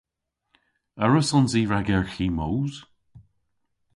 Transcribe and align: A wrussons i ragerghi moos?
A 1.03 1.05
wrussons 1.07 1.51
i 1.59 1.61
ragerghi 1.71 2.27
moos? 2.37 2.75